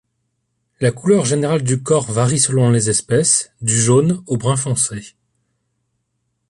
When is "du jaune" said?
3.61-4.23